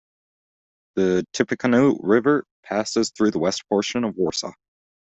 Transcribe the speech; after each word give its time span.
The 0.95 1.23
Tippecanoe 1.31 1.99
River 2.01 2.45
passes 2.63 3.11
through 3.11 3.29
the 3.29 3.37
West 3.39 3.69
portion 3.69 4.03
of 4.03 4.15
Warsaw. 4.15 4.51